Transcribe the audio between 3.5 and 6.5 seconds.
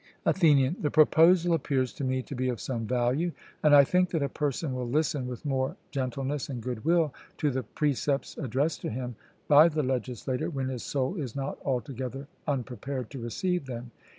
and I think that a person will listen with more gentleness